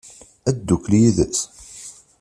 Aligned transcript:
Ad 0.49 0.55
teddukel 0.57 0.93
yid-s? 1.01 1.39